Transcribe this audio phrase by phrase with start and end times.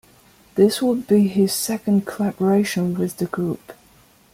[0.55, 3.73] This would be his second collaboration with the group.